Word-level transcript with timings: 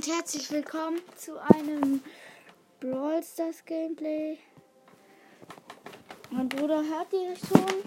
und 0.00 0.06
herzlich 0.06 0.50
willkommen 0.50 0.98
zu 1.14 1.38
einem 1.52 2.02
Brawl 2.80 3.22
Stars 3.22 3.62
Gameplay. 3.66 4.38
Mein 6.30 6.48
Bruder 6.48 6.82
hört 6.82 7.12
ihr 7.12 7.36
schon. 7.36 7.84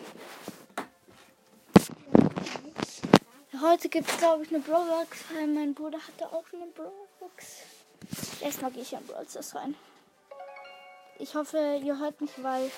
Heute 3.59 3.89
gibt 3.89 4.07
es, 4.07 4.17
glaube 4.19 4.43
ich, 4.43 4.49
eine 4.49 4.59
Brawlbox, 4.59 5.23
weil 5.33 5.47
mein 5.47 5.73
Bruder 5.73 5.97
hatte 5.97 6.27
auch 6.27 6.43
eine 6.53 6.67
Brawlbox. 6.67 7.63
Erstmal 8.41 8.69
gehe 8.69 8.83
ich 8.83 8.93
in 8.93 9.03
Brawl 9.07 9.27
Stars 9.27 9.55
rein. 9.55 9.73
Ich 11.17 11.33
hoffe, 11.33 11.79
ihr 11.83 11.97
hört 11.97 12.21
mich, 12.21 12.43
weil 12.43 12.69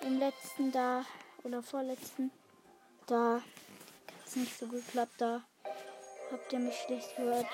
im 0.00 0.18
letzten 0.18 0.72
da 0.72 1.04
oder 1.44 1.62
vorletzten 1.62 2.32
da 3.06 3.34
hat 3.36 4.26
es 4.26 4.34
nicht 4.34 4.58
so 4.58 4.66
gut 4.66 4.84
geklappt. 4.86 5.14
Da 5.18 5.42
habt 6.32 6.52
ihr 6.52 6.58
mich 6.58 6.74
schlecht 6.84 7.14
gehört. 7.14 7.46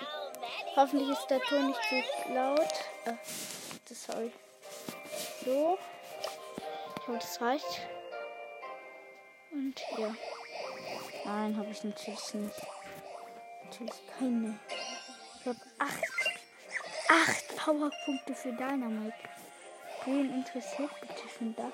Hoffentlich 0.76 1.10
ist 1.10 1.26
der 1.28 1.40
Ton 1.40 1.68
nicht 1.68 1.80
zu 1.88 2.32
laut. 2.32 2.60
Äh, 3.04 3.14
das, 3.88 4.04
sorry. 4.04 4.32
So. 5.44 5.78
Ich 6.96 7.08
hoffe, 7.08 7.18
das 7.18 7.40
reicht. 7.40 7.88
Und 9.50 9.80
ja. 9.96 10.14
Nein, 11.24 11.56
habe 11.56 11.70
ich 11.70 11.82
natürlich 11.84 12.34
nicht. 12.34 12.62
Natürlich 13.64 14.02
keine. 14.18 14.58
Ich 15.40 15.46
habe 15.46 15.58
acht, 15.78 16.04
acht 17.08 17.56
Powerpunkte 17.56 18.34
für 18.34 18.52
Dynamite. 18.52 19.14
Wen 20.04 20.34
interessiert 20.34 20.90
bitte 21.00 21.28
schon 21.36 21.54
das? 21.54 21.72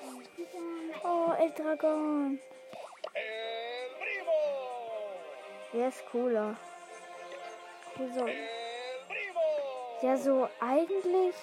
Oh, 1.03 1.31
El 1.37 1.51
Dragon. 1.51 2.39
Wer 5.71 5.89
ist 5.89 6.05
cooler? 6.11 6.55
So. 7.97 8.27
Ja, 10.01 10.17
so 10.17 10.49
eigentlich. 10.59 11.35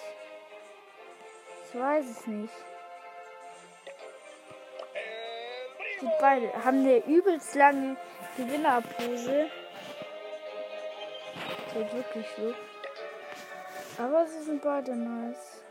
Ich 1.65 1.81
weiß 1.81 2.05
es 2.05 2.27
nicht. 2.27 2.53
Die 6.01 6.09
beide 6.21 6.53
haben 6.65 6.81
eine 6.81 6.99
übelst 7.07 7.55
lange 7.55 7.97
Gewinnerpose. 8.37 9.51
Das 11.73 11.95
wirklich 11.95 12.27
so. 12.37 12.55
Aber 14.03 14.27
sie 14.27 14.43
sind 14.43 14.63
beide 14.63 14.95
nice. 14.95 15.63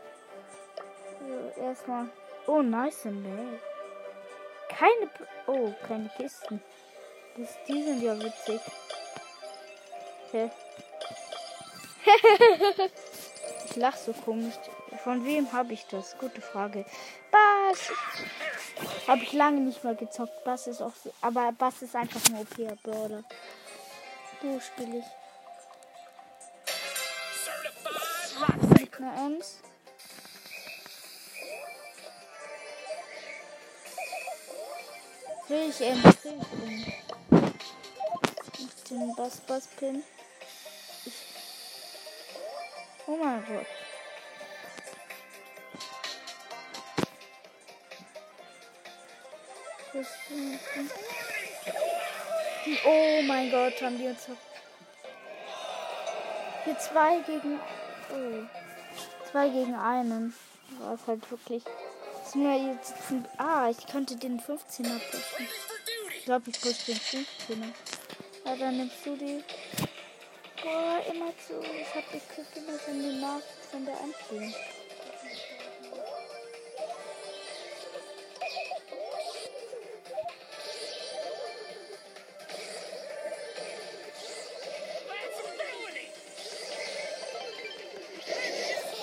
So, 1.20 1.62
erstmal. 1.62 2.08
Oh, 2.46 2.62
nice 2.62 3.04
Mail. 3.04 3.60
Keine. 4.68 5.06
P 5.06 5.24
oh, 5.46 5.72
keine 5.86 6.08
Kisten. 6.16 6.60
Das, 7.36 7.56
die 7.68 7.82
sind 7.82 8.02
ja 8.02 8.18
witzig. 8.20 8.60
Hä? 10.32 10.50
ich 13.66 13.76
lach 13.76 13.96
so 13.96 14.12
komisch. 14.12 14.54
Von 15.04 15.24
wem 15.24 15.52
habe 15.52 15.72
ich 15.74 15.86
das? 15.86 16.16
Gute 16.18 16.40
Frage. 16.40 16.84
Bass. 17.30 17.92
Habe 19.06 19.22
ich 19.22 19.32
lange 19.32 19.60
nicht 19.60 19.84
mehr 19.84 19.94
gezockt. 19.94 20.44
Bass 20.44 20.66
ist 20.66 20.80
auch 20.80 20.94
so. 20.94 21.12
Aber 21.20 21.52
Bass 21.52 21.82
ist 21.82 21.94
einfach 21.94 22.20
ein 22.26 22.36
OP 22.36 22.82
Brawler. 22.82 23.24
So 24.40 24.60
spiele 24.60 24.98
ich. 24.98 25.04
Mit 28.80 28.96
einer 28.96 29.26
Ems. 29.26 29.58
Will 35.48 35.68
ich 35.68 35.80
Ems? 35.80 36.24
Will 36.24 36.40
ich 36.40 36.86
Ems? 37.30 37.52
Den 38.90 39.14
Bass 39.16 39.40
Bass 39.40 39.66
Pin. 39.78 40.02
Ich 40.18 40.21
oh 43.12 43.16
mein 43.16 43.44
Gott. 43.46 43.66
Oh 52.84 53.22
mein 53.22 53.50
Gott, 53.50 53.82
haben 53.82 53.98
die 53.98 54.06
uns. 54.06 54.26
Hier 56.64 56.78
zwei 56.78 57.18
gegen. 57.26 57.60
Oh. 58.10 58.46
Zwei 59.30 59.48
gegen 59.48 59.74
einen. 59.74 60.34
War 60.78 60.94
es 60.94 61.00
halt 61.06 61.30
wirklich. 61.30 61.64
Wir 62.34 62.56
jetzt. 62.56 62.94
Ah, 63.36 63.68
ich 63.68 63.86
könnte 63.86 64.16
den 64.16 64.40
15er 64.40 64.98
pushen. 65.10 65.48
Ich 66.16 66.24
glaube, 66.24 66.48
ich 66.48 66.60
push 66.60 66.86
den 66.86 66.96
15er. 66.96 67.72
Ja, 68.46 68.56
dann 68.56 68.78
nimmst 68.78 69.04
du 69.04 69.16
die. 69.16 69.44
Boah, 70.62 71.02
immer 71.10 71.32
zu. 71.44 71.60
Ich 71.60 71.92
hab 71.92 72.04
gekriegt 72.12 72.56
immer 72.56 72.78
so 72.78 72.92
eine 72.92 73.12
Nachricht 73.14 73.64
von 73.68 73.84
der 73.84 73.94
Anführung. 74.00 74.54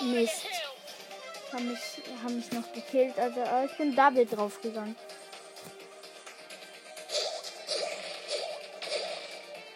Mist. 0.02 0.46
Haben 1.52 1.68
mich, 1.68 1.80
haben 2.22 2.36
mich 2.36 2.52
noch 2.52 2.72
gekillt. 2.72 3.18
Also 3.18 3.40
ich 3.70 3.76
bin 3.76 3.94
double 3.94 4.24
draufgegangen. 4.24 4.96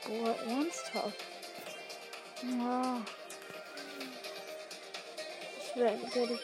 Boah, 0.06 0.34
ernsthaft. 0.48 1.33
Ja. 2.50 3.00
Ich 5.58 5.76
werde, 5.76 6.14
werde. 6.14 6.38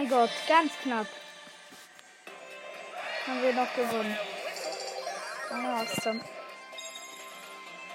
Mein 0.00 0.08
Gott, 0.08 0.30
ganz 0.48 0.72
knapp. 0.82 1.06
Haben 3.26 3.42
wir 3.42 3.52
noch 3.52 3.74
gewonnen. 3.74 4.16
Ah, 5.50 5.82
awesome. 5.82 6.20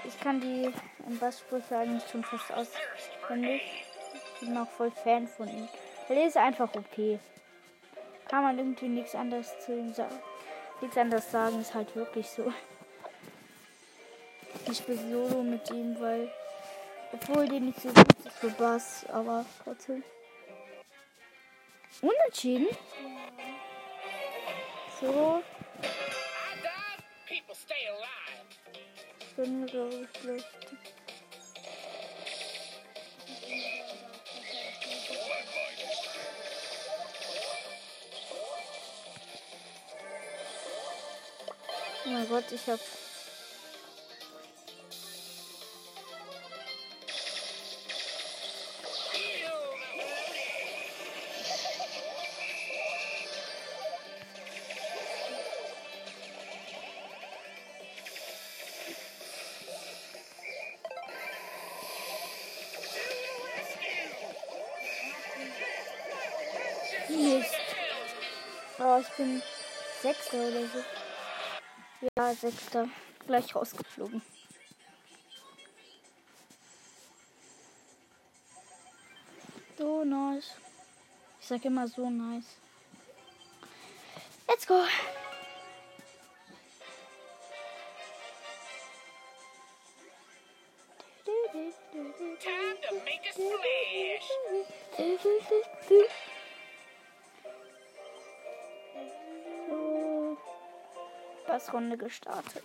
Ich 0.04 0.20
kann 0.20 0.40
die 0.40 0.72
Basssprüche 1.20 1.76
eigentlich 1.76 2.04
schon 2.12 2.24
fast 2.24 2.52
auswendig. 2.54 3.62
Ich 4.34 4.48
bin 4.48 4.56
auch 4.56 4.70
voll 4.70 4.92
Fan 4.92 5.28
von 5.28 5.48
ihm. 5.48 5.68
Er 6.08 6.28
ist 6.28 6.38
einfach 6.38 6.70
okay. 6.76 7.20
Kann 8.28 8.44
man 8.44 8.60
irgendwie 8.60 8.88
nichts 8.88 9.16
anderes 9.16 9.52
zu 9.66 9.76
ihm 9.76 9.92
sagen. 9.92 10.20
Nichts 10.82 10.98
anderes 10.98 11.32
sagen, 11.32 11.60
ist 11.60 11.74
halt 11.74 11.96
wirklich 11.96 12.30
so. 12.30 12.54
Ich 14.70 14.78
spiele 14.78 15.00
Solo 15.10 15.42
mit 15.42 15.72
ihm, 15.72 16.00
weil. 16.00 16.32
Obwohl 17.14 17.48
die 17.48 17.62
nicht 17.62 17.82
so 17.82 17.90
gut 17.90 18.26
ist 18.26 18.38
für 18.38 18.50
Bass, 18.52 19.06
aber 19.12 19.46
trotzdem. 19.64 20.04
Unentschieden? 22.05 22.67
So. 25.02 25.43
Können 29.35 29.61
wir, 29.61 29.67
glaube 29.67 29.96
ich, 29.96 30.19
vielleicht. 30.19 30.47
Oh 42.05 42.09
mein 42.09 42.29
Gott, 42.29 42.52
ich 42.52 42.67
hab. 42.67 42.79
Sechster 70.35 70.47
oder 70.49 70.67
so. 70.67 70.84
Ja, 72.17 72.34
Sechster. 72.34 72.90
Gleich 73.26 73.55
rausgeflogen. 73.55 74.22
So 79.78 80.03
nice. 80.03 80.52
Ich 81.40 81.47
sag 81.47 81.64
immer 81.66 81.87
so 81.87 82.09
nice. 82.09 82.58
Let's 84.47 84.67
go. 84.67 84.84
Bassrunde 101.47 101.97
gestartet. 101.97 102.64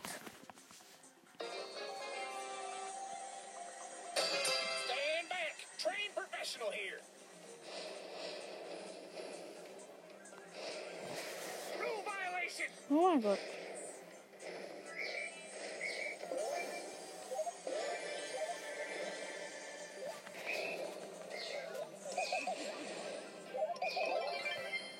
Violation. 12.51 12.69
Oh 12.91 13.09
mein 13.09 13.23
Gott. 13.23 13.39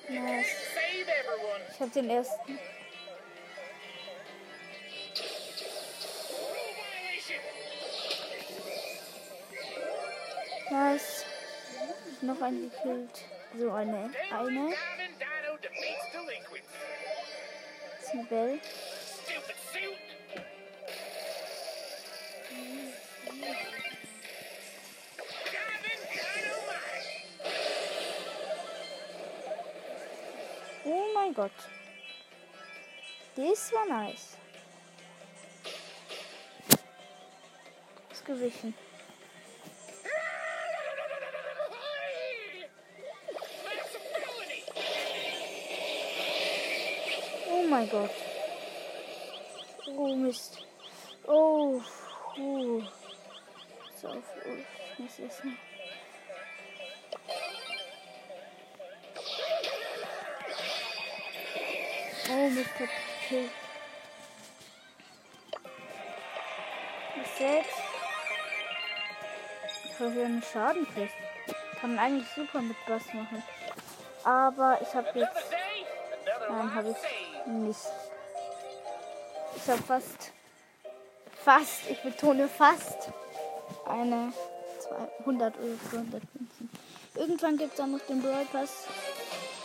Nice. 0.09 0.47
Ich 1.73 1.79
hab 1.79 1.93
den 1.93 2.09
ersten. 2.09 2.59
Noch 12.41 12.47
ein 12.47 12.71
gekillt. 12.71 13.25
So 13.55 13.71
eine. 13.71 14.09
Eine. 14.31 14.39
Eine 14.39 14.73
Dynamite. 18.33 18.59
Oh 30.83 31.05
mein 31.13 31.33
Gott. 31.35 31.51
Das 33.35 33.71
war 33.71 33.85
nice. 33.85 34.35
Ist 38.11 38.25
gewichen. 38.25 38.73
Mein 47.71 47.89
Gott. 47.89 48.11
Oh 49.95 50.13
Mist. 50.15 50.57
Oh. 51.25 51.81
Uh. 52.37 52.83
So, 54.01 54.09
oh, 54.09 54.21
ich 54.91 54.99
muss 54.99 55.19
essen. 55.19 55.57
Oh, 62.29 62.49
Mist. 62.49 62.69
Ist 67.23 67.37
sechs. 67.37 67.67
Ich 69.85 69.99
habe 69.99 70.11
hier 70.11 70.25
einen 70.25 70.43
Schadenfest. 70.43 71.15
Kann 71.79 71.95
man 71.95 72.05
eigentlich 72.05 72.27
super 72.35 72.59
mit 72.61 72.75
Bass 72.85 73.13
machen. 73.13 73.41
Aber 74.25 74.77
ich 74.81 74.93
habe 74.93 75.07
jetzt 75.17 75.51
Nein, 76.49 76.75
habe 76.75 76.89
ich 76.89 77.20
nicht. 77.47 77.79
Ich 79.55 79.67
habe 79.69 79.81
fast, 79.83 80.31
fast, 81.43 81.89
ich 81.89 82.01
betone 82.01 82.47
fast, 82.47 83.09
eine 83.85 84.33
200 85.23 85.55
oder 85.57 85.89
200 85.89 86.23
Münzen. 86.35 86.69
Irgendwann 87.15 87.57
gibt 87.57 87.73
es 87.73 87.79
auch 87.79 87.87
noch 87.87 87.99
den 88.01 88.21
Brawl 88.21 88.45
Pass. 88.51 88.85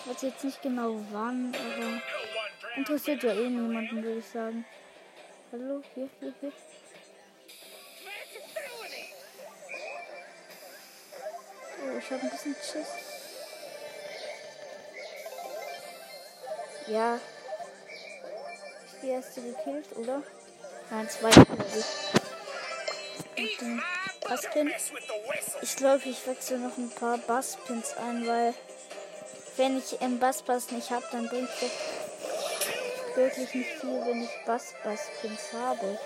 Ich 0.01 0.11
weiß 0.11 0.23
jetzt 0.23 0.45
nicht 0.45 0.63
genau 0.63 0.97
wann, 1.13 1.55
aber 1.55 2.03
interessiert 2.77 3.23
ja 3.23 3.33
eh 3.33 3.49
niemanden, 3.49 4.03
würde 4.03 4.19
ich 4.19 4.29
sagen. 4.29 4.65
Hallo, 5.53 5.83
hier, 5.95 6.09
hier, 6.21 6.35
hier. 6.41 6.53
Oh, 11.83 11.99
ich 11.99 12.11
habe 12.11 12.23
ein 12.23 12.31
bisschen 12.31 12.55
Schiss. 12.55 12.89
Ja. 16.89 17.19
Die 19.07 19.13
erste 19.13 19.41
gekillt, 19.41 19.87
oder? 19.97 20.21
Nein, 20.91 21.09
zwei. 21.09 21.31
glaube 21.31 21.65
ich. 21.79 21.85
Basspin. 24.29 24.73
glaube, 25.77 26.09
ich 26.09 26.27
wechsle 26.27 26.59
noch 26.59 26.77
ein 26.77 26.91
paar 26.91 27.17
Basspins 27.19 27.97
ein, 27.97 28.27
weil 28.27 28.53
wenn 29.57 29.79
ich 29.79 30.01
im 30.01 30.19
Basspass 30.19 30.73
nicht 30.73 30.91
habe, 30.91 31.05
dann 31.13 31.29
bringt 31.29 31.49
es 31.63 31.71
wirklich 33.17 33.55
nicht 33.55 33.71
viel, 33.81 34.05
wenn 34.07 34.25
ich 34.25 34.31
Bass-Basspins 34.45 35.53
habe. 35.53 35.99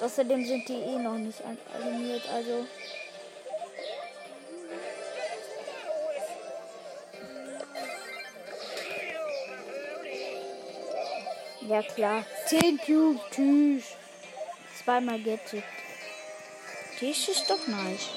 Außerdem 0.00 0.44
sind 0.44 0.68
die 0.68 0.82
eh 0.82 0.98
noch 0.98 1.16
nicht 1.16 1.42
an- 1.42 1.58
animiert, 1.74 2.28
also 2.28 2.66
ja 11.70 11.82
klar. 11.82 12.24
10 12.46 12.78
Cube, 12.78 13.20
tschüss. 13.30 13.84
Zweimal 14.82 15.20
Gadget. 15.20 15.62
Das 17.00 17.28
ist 17.28 17.48
doch 17.48 17.66
nice. 17.68 18.10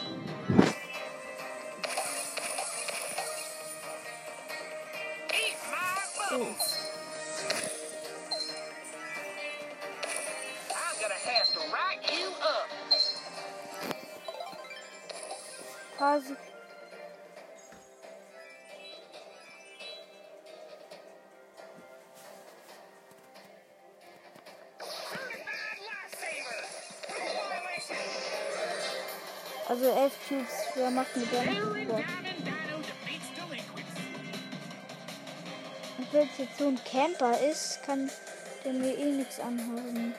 Also 29.69 29.85
11 29.85 30.13
Cubes, 30.27 30.53
wer 30.75 30.91
macht 30.91 31.15
Dino 31.15 31.31
defeats 32.83 33.27
delinquents. 33.35 33.93
Und 35.97 36.13
wenn 36.13 36.27
es 36.27 36.37
jetzt 36.37 36.57
so 36.57 36.67
ein 36.67 36.79
Camper 36.83 37.39
ist, 37.49 37.81
kann 37.85 38.09
der 38.65 38.73
mir 38.73 38.97
eh 38.97 39.05
nichts 39.05 39.39
anhaben. 39.39 40.13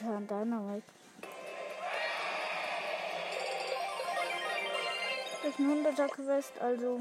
Herr 0.00 0.20
Dynamite. 0.20 0.82
Das 5.42 5.50
ist 5.50 5.58
ein 5.58 5.84
100er 5.84 6.08
Quest, 6.08 6.60
also 6.60 7.00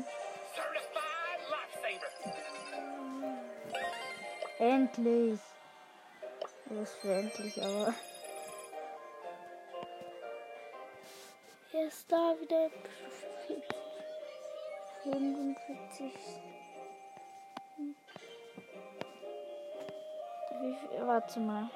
endlich. 4.61 5.39
Was 6.65 6.93
für 6.95 7.13
endlich, 7.13 7.61
aber. 7.61 7.93
Er 11.73 11.87
ist 11.87 12.11
da 12.11 12.35
wieder. 12.39 12.69
45. 15.03 16.13
Wie 20.61 20.75
viel, 20.75 21.07
warte 21.07 21.39
mal. 21.39 21.69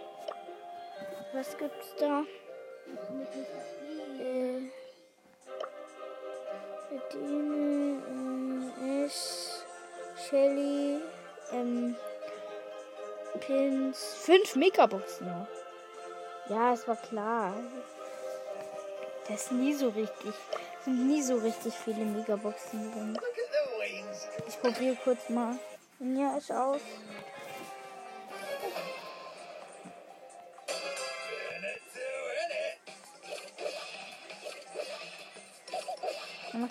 Was 1.35 1.57
gibt's 1.57 1.93
da? 1.99 2.23
Äh, 4.17 4.61
Bediene, 6.89 8.71
Ash, 9.03 9.65
Shelly, 10.15 11.01
ähm, 11.51 11.97
Pins. 13.41 14.15
Fünf 14.21 14.55
Megaboxen 14.55 15.27
noch. 15.27 15.47
Ja, 16.47 16.71
es 16.71 16.87
war 16.87 16.95
klar. 16.95 17.53
Das 19.27 19.43
ist 19.43 19.51
nie 19.51 19.73
so 19.73 19.89
richtig. 19.89 20.33
Es 20.79 20.85
sind 20.85 21.05
nie 21.05 21.21
so 21.21 21.35
richtig 21.35 21.73
viele 21.73 22.05
Megaboxen 22.05 22.93
drin. 22.93 23.19
Ich 24.47 24.57
probiere 24.61 24.95
kurz 25.03 25.27
mal. 25.27 25.59
Ja, 25.99 26.37
ist 26.37 26.49
aus. 26.49 26.79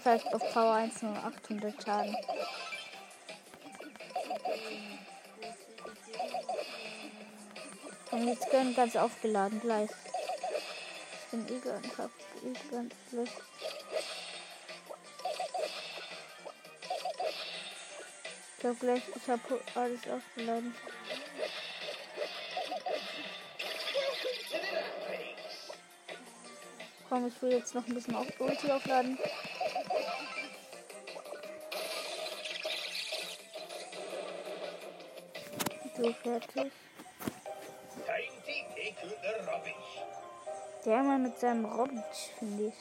Halt 0.04 0.34
auf 0.34 0.52
Power 0.52 0.74
1 0.74 1.00
nur 1.00 1.16
800 1.16 1.82
Schaden. 1.82 2.14
Und 8.10 8.28
jetzt 8.28 8.50
können 8.50 8.76
ganz 8.76 8.96
aufgeladen 8.96 9.60
gleich. 9.60 9.88
Ich 11.24 11.30
bin 11.30 11.48
eh 11.48 11.58
ganz, 11.58 11.86
eh 12.44 12.52
ganz 12.70 12.94
gleich. 13.10 13.30
Ich 18.52 18.60
glaube 18.60 18.76
gleich, 18.80 19.02
ich 19.16 19.28
habe 19.28 19.60
alles 19.74 20.00
aufgeladen. 20.06 20.74
Komm, 27.14 27.28
ich 27.28 27.42
will 27.42 27.52
jetzt 27.52 27.76
noch 27.76 27.86
ein 27.86 27.94
bisschen 27.94 28.16
auf 28.16 28.26
Ulti 28.40 28.72
aufladen. 28.72 29.16
So, 35.96 36.12
fertig. 36.12 36.72
Der 40.84 41.02
mal 41.04 41.20
mit 41.20 41.38
seinem 41.38 41.66
Robben, 41.66 42.02
finde 42.36 42.66
ich. 42.66 42.74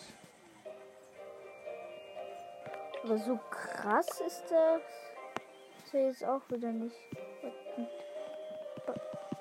Aber 3.03 3.19
so 3.19 3.37
krass 3.51 4.19
ist 4.21 4.45
das. 4.49 4.81
Ist 5.85 5.93
er 5.93 6.07
jetzt 6.07 6.25
auch 6.25 6.41
wieder 6.49 6.71
nicht. 6.71 6.95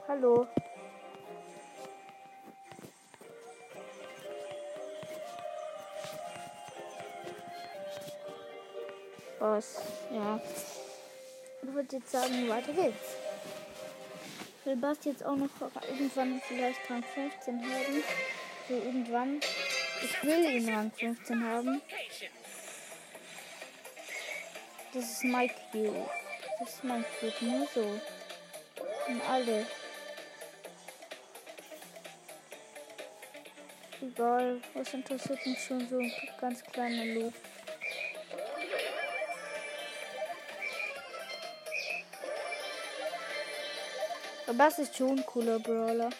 Hallo. 0.06 0.46
Was? 9.42 9.82
Ja. 10.12 10.40
Ich 11.62 11.74
würde 11.74 11.96
jetzt 11.96 12.12
sagen, 12.12 12.48
weiter 12.48 12.72
geht's. 12.72 13.16
Ich 14.60 14.66
will 14.66 14.76
Bast 14.76 15.04
jetzt 15.04 15.24
auch 15.24 15.34
noch 15.34 15.50
irgendwann 15.90 16.40
vielleicht 16.46 16.78
Rang 16.88 17.02
15 17.02 17.60
haben. 17.60 18.04
So 18.68 18.74
irgendwann. 18.74 19.40
Ich 20.00 20.22
will 20.22 20.44
ihn 20.44 20.72
Rang 20.72 20.92
15 20.92 21.44
haben. 21.44 21.82
Das 24.94 25.10
ist 25.10 25.24
mein 25.24 25.50
Cube. 25.72 26.08
Das 26.60 26.74
ist 26.74 26.84
mein 26.84 27.04
Cube. 27.18 27.34
Nur 27.40 27.66
so. 27.74 28.00
Und 29.08 29.28
alle. 29.28 29.66
Egal. 34.00 34.60
Was 34.74 34.94
interessiert 34.94 35.44
mich 35.44 35.64
schon 35.64 35.88
so 35.88 35.98
ein 35.98 36.12
ganz 36.40 36.62
kleiner 36.62 37.06
Lob. 37.06 37.34
Das 44.58 44.78
ist 44.78 44.96
schon 44.96 45.18
ein 45.18 45.26
cooler 45.26 45.58
Brawler. 45.58 46.10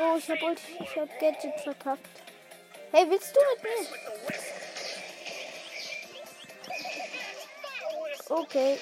Oh, 0.00 0.16
ich 0.16 0.30
hab, 0.30 0.38
Ulti- 0.38 0.80
ich 0.80 0.96
hab 0.96 1.20
Gadget 1.20 1.60
verkackt. 1.60 2.00
Hey, 2.92 3.06
willst 3.08 3.36
du 3.36 3.40
mit 3.54 3.62
mir? 3.62 3.86
Okay. 8.28 8.78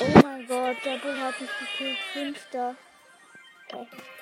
Oh 0.00 0.18
mein 0.22 0.46
Gott, 0.46 0.76
der 0.84 0.98
Bull 0.98 1.20
hat 1.20 1.40
mich 1.40 1.50
gekillt. 1.60 1.98
Fünfter. 2.12 2.74
Okay. 3.72 4.17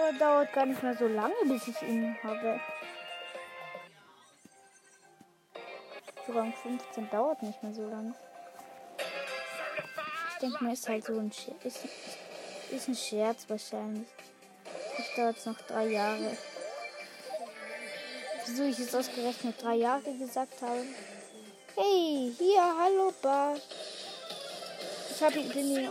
Aber 0.00 0.18
dauert 0.18 0.52
gar 0.52 0.66
nicht 0.66 0.82
mehr 0.82 0.96
so 0.96 1.06
lange, 1.06 1.34
bis 1.44 1.68
ich 1.68 1.82
ihn 1.82 2.16
habe. 2.22 2.60
Rang 6.28 6.52
15 6.52 7.10
dauert 7.10 7.42
nicht 7.42 7.62
mehr 7.62 7.74
so 7.74 7.82
lange. 7.88 8.14
Ich 10.32 10.38
denke 10.40 10.64
mal, 10.64 10.72
ist 10.72 10.88
halt 10.88 11.04
so 11.04 11.18
ein 11.18 11.32
Scherz. 11.32 11.64
Ist, 11.64 11.84
ist 12.70 12.88
ein 12.88 12.94
Scherz 12.94 13.44
wahrscheinlich. 13.48 14.08
Ich 14.98 15.14
dauert 15.16 15.36
es 15.36 15.46
noch 15.46 15.60
drei 15.62 15.86
Jahre. 15.86 16.36
Wieso 18.46 18.64
ich 18.64 18.78
jetzt 18.78 18.94
ausgerechnet 18.94 19.60
drei 19.60 19.74
Jahre 19.74 20.14
gesagt 20.14 20.62
habe? 20.62 20.84
Hey, 21.74 22.32
hier, 22.38 22.62
hallo, 22.78 23.12
Bar. 23.20 23.56
Ich 25.10 25.22
habe 25.22 25.38
ihn, 25.38 25.48
bin 25.50 25.76
ihn 25.76 25.90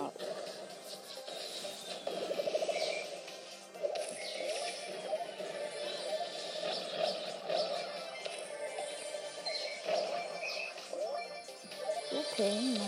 Okay, 12.40 12.79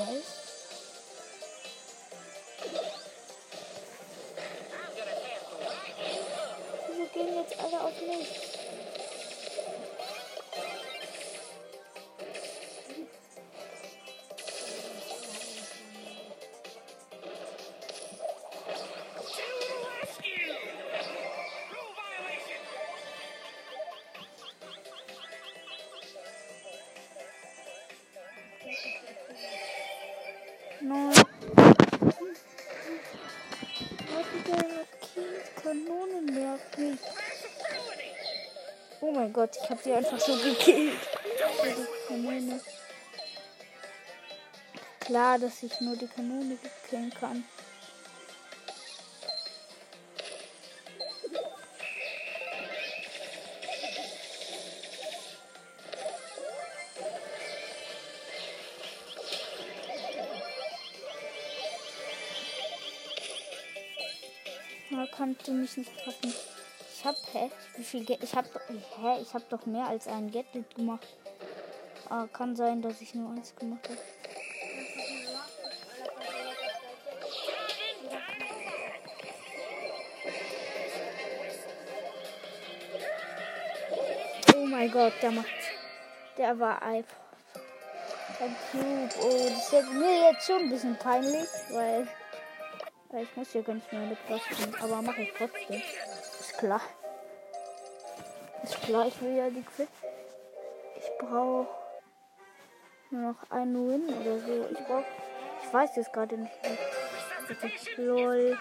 mein 39.31 39.33
Gott, 39.33 39.57
ich 39.61 39.69
habe 39.69 39.81
die 39.83 39.93
einfach 39.93 40.19
so 40.19 40.35
gekillt. 40.37 40.93
Klar, 44.99 45.39
dass 45.39 45.63
ich 45.63 45.79
nur 45.81 45.95
die 45.95 46.07
Kanone 46.07 46.57
killen 46.89 47.13
kann. 47.13 47.43
Er 64.91 65.07
konnte 65.07 65.51
mich 65.51 65.77
nicht 65.77 65.91
treffen. 65.97 66.50
Ich 67.01 67.07
hab, 67.07 67.15
hä? 67.33 67.49
Wie 67.77 67.83
viel 67.83 68.05
Geld? 68.05 68.23
Ich 68.23 68.35
hab, 68.35 68.45
hä? 68.45 69.21
Ich 69.23 69.33
hab 69.33 69.49
doch 69.49 69.65
mehr 69.65 69.87
als 69.87 70.07
einen 70.07 70.29
Gadget 70.29 70.75
gemacht. 70.75 71.07
Ah, 72.07 72.27
kann 72.31 72.55
sein, 72.55 72.79
dass 72.83 73.01
ich 73.01 73.15
nur 73.15 73.31
eins 73.31 73.55
gemacht 73.55 73.89
habe. 73.89 73.97
Oh 84.55 84.65
mein 84.67 84.91
Gott, 84.91 85.13
der 85.23 85.31
macht. 85.31 85.47
Der 86.37 86.59
war 86.59 86.83
einfach 86.83 87.15
ein. 88.41 88.55
Oh, 89.23 89.49
das 89.49 89.73
ist 89.73 89.91
mir 89.91 90.31
jetzt 90.31 90.45
schon 90.45 90.61
ein 90.61 90.69
bisschen 90.69 90.95
peinlich, 90.99 91.49
weil, 91.71 92.07
weil 93.09 93.23
ich 93.23 93.35
muss 93.35 93.51
gar 93.65 93.73
nicht 93.73 93.91
mehr 93.91 94.01
mit 94.01 94.27
basteln. 94.27 94.75
Aber 94.79 95.01
mache 95.01 95.23
ich 95.23 95.33
trotzdem. 95.35 95.81
Ist 98.63 98.81
klar, 98.83 99.07
ich 99.07 99.19
will 99.19 99.35
ja 99.35 99.49
die 99.49 99.63
Quit. 99.63 99.89
Ich 100.95 101.09
brauche 101.17 101.67
nur 103.09 103.31
noch 103.31 103.49
einen 103.49 103.89
Win 103.89 104.03
oder 104.21 104.39
so. 104.39 104.67
Ich 104.71 104.85
brauche. 104.85 105.05
Ich 105.63 105.73
weiß 105.73 105.95
jetzt 105.95 106.13
gerade 106.13 106.37
nicht. 106.37 106.53
Lol. 107.97 108.59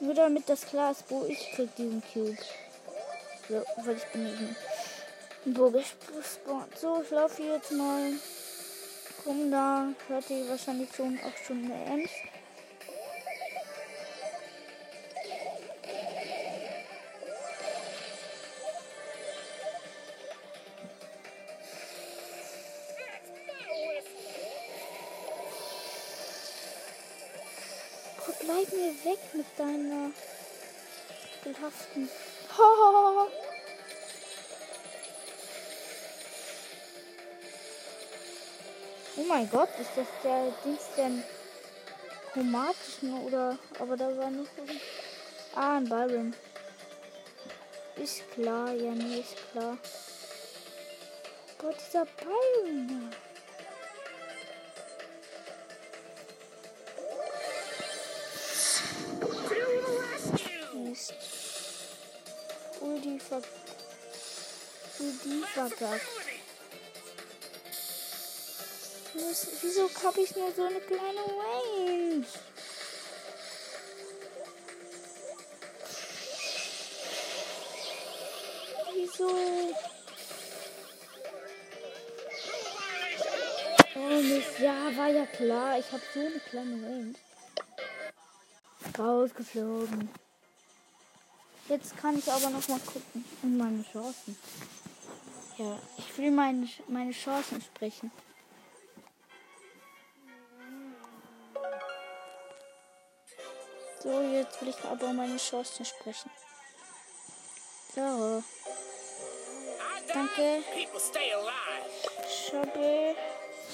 Nur 0.00 0.14
damit 0.14 0.48
das 0.50 0.66
klar 0.66 0.90
ist, 0.90 1.10
wo 1.10 1.24
ich 1.24 1.50
krieg 1.52 1.74
diesen 1.76 2.02
Cube. 2.12 2.36
So, 3.48 3.64
weil 3.84 3.96
ich 3.96 4.06
bin 4.08 4.26
eben 4.26 4.56
wo 5.58 5.70
gespawnt. 5.70 6.76
So, 6.76 7.00
ich 7.02 7.10
laufe 7.10 7.42
jetzt 7.42 7.72
mal 7.72 8.12
rum 9.24 9.50
da. 9.50 9.88
Hört 10.08 10.28
ihr 10.28 10.46
wahrscheinlich 10.50 10.94
schon 10.94 11.18
auch 11.20 11.36
schon 11.46 11.64
eine 11.64 11.84
Ems. 11.86 12.10
Bleib 28.48 28.72
mir 28.72 28.94
weg 29.04 29.20
mit 29.34 29.46
deiner 29.58 30.10
ekelhaften. 31.44 32.08
Oh. 32.58 33.26
oh 39.18 39.24
mein 39.28 39.50
Gott, 39.50 39.68
ist 39.78 39.90
das 39.96 40.06
der 40.24 40.50
Dings 40.64 40.88
denn 40.96 41.22
chromatischen 42.32 43.22
oder. 43.26 43.58
Aber 43.78 43.98
da 43.98 44.16
war 44.16 44.30
noch. 44.30 44.46
Ah, 45.54 45.76
ein 45.76 45.86
Byron. 45.86 46.34
Ist 47.96 48.30
klar, 48.30 48.72
ja, 48.72 48.92
nee, 48.92 49.20
ist 49.20 49.36
klar. 49.52 49.76
Gott, 51.58 51.76
dieser 51.86 52.06
Byron. 52.06 53.12
Muss- 69.14 69.46
Wieso 69.62 69.90
habe 70.04 70.20
ich 70.20 70.34
nur 70.36 70.52
so 70.52 70.62
eine 70.64 70.80
kleine 70.80 71.20
Range? 71.20 72.24
Wieso? 78.94 79.74
Oh 83.96 84.22
Mist, 84.22 84.58
ja, 84.60 84.96
war 84.96 85.08
ja 85.08 85.26
klar. 85.26 85.78
Ich 85.78 85.90
habe 85.92 86.02
so 86.14 86.20
eine 86.20 86.40
kleine 86.40 86.82
Range. 86.86 87.14
Rausgeflogen. 88.98 90.08
Jetzt 91.68 91.96
kann 91.98 92.18
ich 92.18 92.30
aber 92.30 92.50
noch 92.50 92.66
mal 92.68 92.80
gucken. 92.80 93.24
Und 93.42 93.58
meine 93.58 93.84
Chancen. 93.92 94.36
Ja, 95.58 95.76
ich 95.96 96.16
will 96.16 96.30
meine, 96.30 96.68
meine 96.86 97.10
Chancen 97.10 97.60
sprechen. 97.60 98.12
So, 104.00 104.20
jetzt 104.20 104.62
will 104.62 104.68
ich 104.68 104.84
aber 104.84 105.12
meine 105.12 105.36
Chancen 105.36 105.84
sprechen. 105.84 106.30
So, 107.92 108.44
danke. 110.06 110.62
Schobbe. 112.48 113.16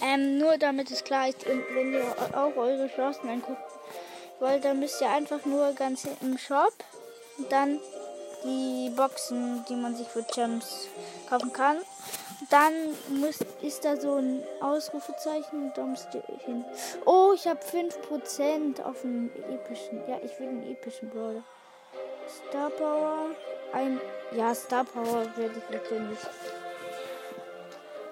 Ähm, 0.00 0.38
nur 0.38 0.56
damit 0.56 0.90
es 0.90 1.04
klar 1.04 1.28
ist, 1.28 1.44
und 1.44 1.62
wenn 1.74 1.92
ihr 1.92 2.16
auch 2.32 2.56
eure 2.56 2.88
Chancen 2.88 3.28
anguckt 3.28 3.60
wollt, 4.40 4.64
dann 4.64 4.80
müsst 4.80 5.02
ihr 5.02 5.10
einfach 5.10 5.44
nur 5.44 5.74
ganz 5.74 6.08
im 6.22 6.38
Shop 6.38 6.72
und 7.36 7.52
dann 7.52 7.78
die 8.44 8.90
Boxen, 8.90 9.64
die 9.68 9.76
man 9.76 9.96
sich 9.96 10.08
für 10.08 10.22
Gems 10.22 10.88
kaufen 11.28 11.52
kann. 11.52 11.78
Dann 12.50 12.72
muss, 13.08 13.38
ist 13.62 13.84
da 13.84 13.96
so 13.96 14.16
ein 14.16 14.42
Ausrufezeichen 14.60 15.66
und 15.66 15.78
da 15.78 15.84
müsst 15.84 16.14
ihr 16.14 16.22
hin. 16.44 16.64
Oh, 17.06 17.32
ich 17.34 17.46
habe 17.46 17.60
5% 17.60 18.82
auf 18.82 19.04
einen 19.04 19.30
epischen. 19.50 20.00
Ja, 20.06 20.18
ich 20.22 20.38
will 20.38 20.48
einen 20.48 20.70
epischen 20.70 21.10
Brawler. 21.10 21.42
Star 22.48 22.70
Power. 22.70 23.30
Ein. 23.72 24.00
Ja, 24.36 24.54
Star 24.54 24.84
Power 24.84 25.24
werde 25.36 25.54
ich 25.56 25.74
wahrscheinlich. 25.74 26.18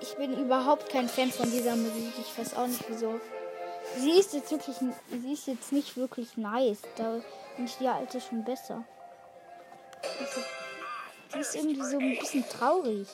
Ich 0.00 0.16
bin 0.16 0.36
überhaupt 0.38 0.88
kein 0.88 1.08
Fan 1.08 1.30
von 1.30 1.50
dieser 1.50 1.76
Musik. 1.76 2.12
Ich 2.18 2.38
weiß 2.38 2.56
auch 2.56 2.66
nicht 2.66 2.84
wieso. 2.88 3.20
Sie 3.98 4.12
ist 4.12 4.32
jetzt 4.32 4.50
wirklich, 4.50 4.76
sie 4.76 5.32
ist 5.32 5.46
jetzt 5.46 5.72
nicht 5.72 5.96
wirklich 5.96 6.36
nice. 6.36 6.78
Da 6.96 7.20
finde 7.54 7.70
ich 7.70 7.76
die 7.78 7.88
alte 7.88 8.20
schon 8.20 8.44
besser. 8.44 8.84
Also, 10.02 10.40
die 11.34 11.38
ist 11.40 11.54
irgendwie 11.54 11.82
so 11.82 11.98
ein 11.98 12.18
bisschen 12.18 12.48
traurig. 12.48 13.08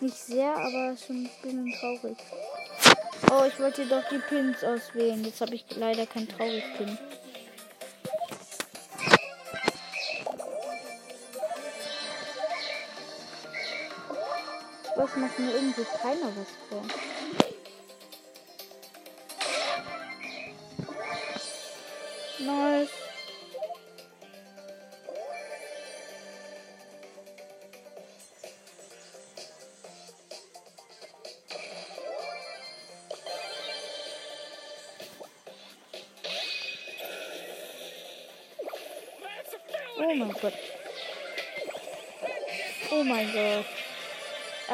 Nicht 0.00 0.16
sehr, 0.16 0.56
aber 0.56 0.96
schon 0.96 1.24
ein 1.24 1.30
bisschen 1.42 1.74
traurig. 1.80 2.18
Oh, 3.30 3.44
ich 3.44 3.58
wollte 3.58 3.84
doch 3.86 4.02
die 4.10 4.18
Pins 4.18 4.62
auswählen. 4.62 5.24
Jetzt 5.24 5.40
habe 5.40 5.54
ich 5.54 5.64
leider 5.76 6.06
keinen 6.06 6.28
Traurig-Pin. 6.28 6.96
Was 14.96 15.16
macht 15.16 15.38
mir 15.38 15.52
irgendwie 15.52 15.84
keiner 16.00 16.32
was 16.36 16.48
vor? 16.68 16.82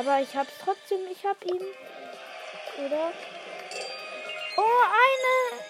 Aber 0.05 0.21
ich 0.21 0.37
hab's 0.37 0.53
trotzdem, 0.63 1.01
ich 1.11 1.25
hab 1.25 1.43
ihn. 1.47 1.63
Oder? 2.85 3.13
Oh, 4.57 4.83
eine. 5.07 5.61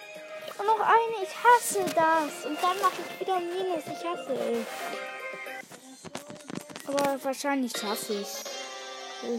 Und 0.59 0.67
noch 0.67 0.81
eine. 0.81 1.23
Ich 1.23 1.35
hasse 1.43 1.85
das. 1.95 2.45
Und 2.45 2.61
dann 2.61 2.81
mache 2.81 3.01
ich 3.01 3.21
wieder 3.21 3.39
Minus. 3.39 3.85
Ich 3.87 4.05
hasse 4.05 4.33
es. 4.33 4.67
Aber 6.89 7.25
wahrscheinlich 7.25 7.73
schaffe 7.77 8.15
ich 8.15 8.27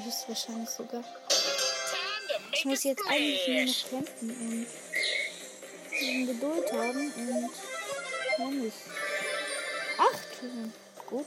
ist 0.08 0.28
wahrscheinlich 0.28 0.70
sogar. 0.70 1.04
Ich 2.52 2.66
muss 2.66 2.84
jetzt 2.84 3.04
eigentlich 3.10 3.48
nur 3.48 3.66
noch 3.66 3.90
kämpfen 3.90 4.68
und 5.92 6.28
Geduld 6.28 6.74
haben 6.74 7.14
und 7.16 7.52
noch 8.40 8.50
nicht. 8.52 8.78
Acht. 9.98 10.42
Gut. 11.06 11.26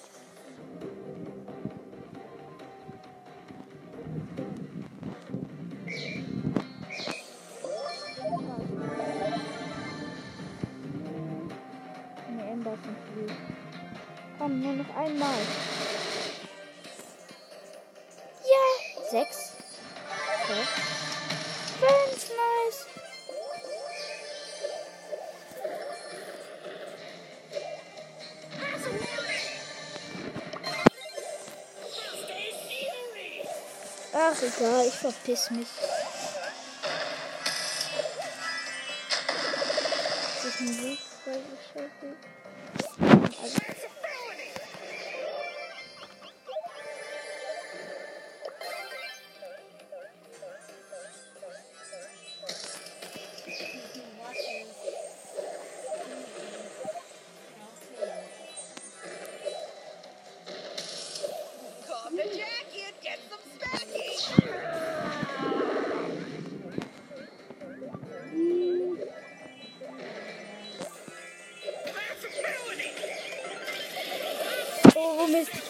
Viel. 13.14 13.36
Komm, 14.38 14.60
nur 14.60 14.72
noch 14.74 14.96
einmal. 14.96 15.38
Ja! 18.44 19.10
Sechs. 19.10 19.52
Okay. 20.44 20.62
Fünf, 21.80 22.30
nice. 22.30 22.86
Ach, 34.12 34.42
egal, 34.42 34.86
ich 34.86 34.94
verpiss 34.94 35.50
mich. 35.50 35.68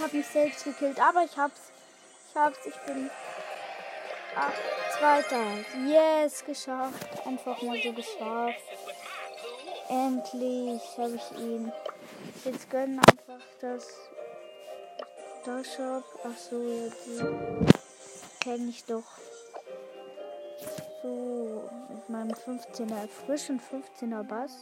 Habe 0.09 0.17
mich 0.17 0.27
selbst 0.27 0.65
gekillt, 0.65 1.01
aber 1.01 1.25
ich 1.25 1.37
hab's. 1.37 1.71
Ich 2.29 2.37
hab's, 2.37 2.59
ich 2.65 2.75
bin 2.87 3.11
ah, 4.37 4.51
Zweiter. 4.99 5.43
Yes, 5.87 6.45
geschafft. 6.45 7.27
Einfach 7.27 7.61
mal 7.63 7.79
so 7.83 7.93
geschafft. 7.93 8.63
Endlich 9.89 10.83
habe 10.97 11.17
ich 11.17 11.39
ihn. 11.39 11.73
Jetzt 12.45 12.71
gönnen 12.71 12.99
einfach 13.01 13.45
das 13.61 13.87
Star 15.43 15.65
Shop. 15.65 16.05
Achso, 16.25 16.57
jetzt 16.63 17.23
kenne 18.41 18.71
ich 18.71 18.85
doch. 18.85 19.05
So, 21.03 21.71
mit 21.89 22.09
meinem 22.09 22.33
15er, 22.33 23.09
frischen 23.09 23.61
15er 23.61 24.23
Bass. 24.23 24.53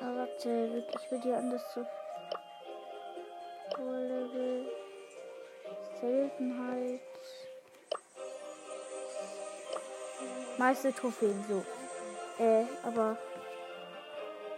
Aber 0.00 0.16
warte, 0.16 0.72
wirklich, 0.72 1.10
will 1.10 1.20
die 1.20 1.32
anders 1.32 1.62
so. 1.74 1.84
Seltenheit. 6.06 7.00
Meiste 10.56 10.92
Trophäen, 10.92 11.44
so. 11.48 11.64
Äh, 12.42 12.64
aber. 12.84 13.16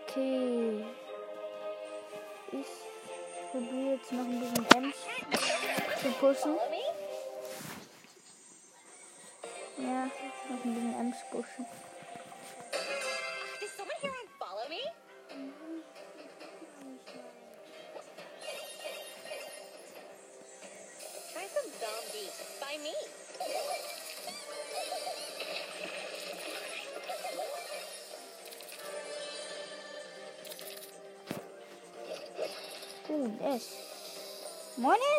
Okay. 0.06 0.84
Ich 2.52 3.50
probiere 3.50 3.94
jetzt 3.94 4.12
noch 4.12 4.24
ein 4.24 4.40
bisschen 4.40 4.66
Ems 4.76 4.96
zu 6.02 6.11
pushen. 6.20 6.56
Ja, 9.78 10.04
noch 10.04 10.64
ein 10.64 10.74
bisschen 10.74 11.00
Ems 11.00 11.16
pushen. 11.30 11.66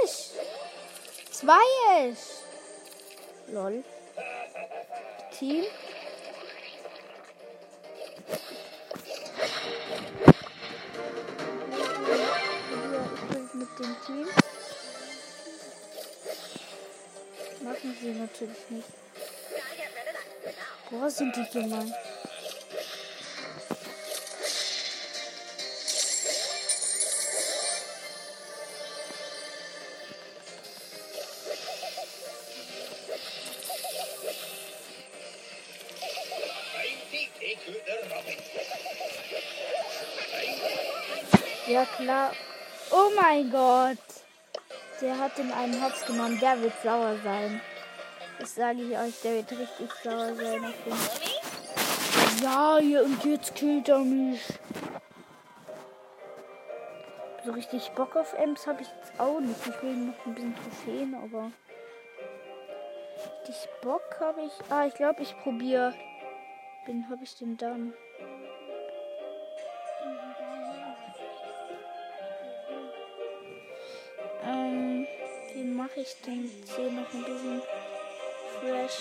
Es. 0.03 0.31
Zwei 1.31 1.59
es. 2.07 2.43
Lol. 3.47 3.83
Team. 5.37 5.65
Mit 13.53 13.79
dem 13.79 13.97
Team. 14.05 14.27
Machen 17.61 17.97
sie 18.01 18.11
natürlich 18.11 18.69
nicht. 18.69 18.87
Boah, 20.89 21.09
sind 21.09 21.35
die 21.35 21.49
gemein. 21.51 21.93
Ja 41.79 41.85
klar. 41.85 42.31
Oh 42.91 43.09
mein 43.15 43.49
Gott. 43.49 43.97
Der 44.99 45.17
hat 45.17 45.37
den 45.37 45.49
einen 45.49 45.81
Hops 45.81 46.05
genommen. 46.05 46.37
Der 46.37 46.61
wird 46.61 46.73
sauer 46.83 47.15
sein. 47.23 47.61
Das 48.37 48.55
sage 48.55 48.81
ich 48.81 48.97
euch. 48.97 49.21
Der 49.21 49.35
wird 49.35 49.51
richtig 49.53 49.89
sauer 50.03 50.35
sein 50.35 50.65
auf 50.65 50.73
den. 50.85 52.43
Ja, 52.43 52.79
ja, 52.79 53.01
und 53.01 53.23
jetzt 53.23 53.55
killt 53.55 53.87
er 53.87 53.99
mich. 53.99 54.41
So 57.45 57.53
richtig 57.53 57.89
Bock 57.91 58.13
auf 58.17 58.33
Ems 58.33 58.67
habe 58.67 58.81
ich 58.81 58.89
jetzt 58.89 59.17
auch 59.17 59.39
nicht. 59.39 59.65
Ich 59.65 59.81
will 59.81 59.95
noch 59.95 60.25
ein 60.25 60.35
bisschen 60.35 60.55
Trophäen, 60.55 61.15
aber. 61.15 61.49
Richtig 63.47 63.69
Bock 63.81 64.17
habe 64.19 64.41
ich. 64.41 64.51
Ah, 64.69 64.85
ich 64.85 64.95
glaube, 64.95 65.21
ich 65.21 65.33
probiere. 65.43 65.93
Wen 66.85 67.09
habe 67.09 67.23
ich 67.23 67.37
denn 67.37 67.55
dann? 67.55 67.93
Mache 75.79 76.01
ich 76.01 76.09
jetzt 76.09 76.75
hier 76.75 76.91
noch 76.91 77.13
ein 77.13 77.23
bisschen 77.23 77.61
fresh? 78.59 78.99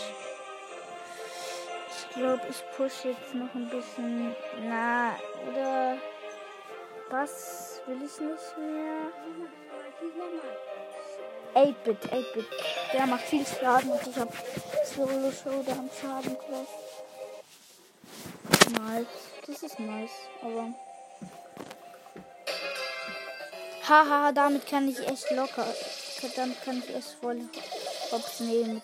Ich 1.91 2.15
glaube, 2.15 2.43
ich 2.49 2.63
push 2.77 3.05
jetzt 3.05 3.35
noch 3.35 3.53
ein 3.53 3.69
bisschen. 3.69 4.37
Na, 4.63 5.17
oder. 5.51 5.99
Was 7.11 7.81
will 7.87 7.97
ich 7.97 8.21
nicht 8.21 8.59
mehr? 8.59 9.11
8-Bit, 11.55 12.13
8-Bit. 12.13 12.47
Der 12.93 13.07
macht 13.07 13.25
viel 13.25 13.45
Schaden 13.45 13.91
und 13.91 14.07
ich 14.07 14.17
habe 14.17 14.33
Solo 14.85 15.33
Showdown 15.33 15.91
Schaden 16.01 16.37
Quest. 16.39 16.79
Nice. 18.79 19.07
Das 19.47 19.63
ist 19.63 19.81
nice, 19.81 20.11
aber. 20.43 20.75
Haha, 23.89 24.33
damit 24.33 24.67
kann 24.69 24.89
ich 24.89 24.99
echt 24.99 25.31
locker. 25.31 25.67
Damit 26.21 26.63
kann 26.65 26.83
ich 26.85 26.95
echt 26.95 27.17
voll 27.21 27.41
Hops 28.11 28.41
nehmen. 28.41 28.83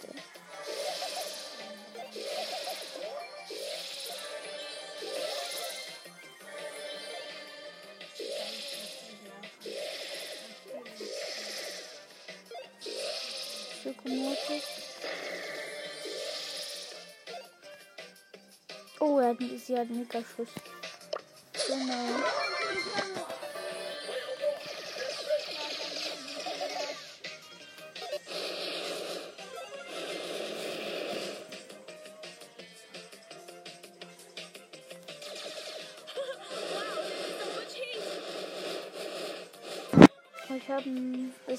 Oh, 19.01 19.19
er 19.19 19.31
hat, 19.31 19.39
sie 19.39 19.75
hat 19.75 19.89
einen 19.89 20.01
Mega-Schuss. 20.01 20.49